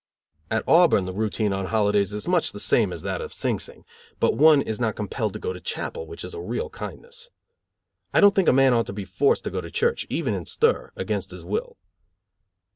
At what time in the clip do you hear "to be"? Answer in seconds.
8.87-9.05